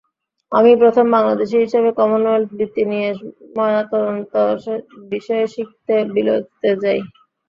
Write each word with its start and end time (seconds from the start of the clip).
আমিই 0.51 0.79
প্রথম 0.81 1.05
বাংলাদেশি 1.15 1.55
হিসেবে 1.57 1.89
কমনওয়েলথ 1.99 2.49
বৃত্তি 2.53 2.83
নিয়ে 2.91 3.09
ময়নাতদন্ত 3.55 4.33
বিষয়ে 5.11 5.45
শিখতে 5.53 5.95
বিলেতে 6.13 6.69
যাই। 6.81 6.99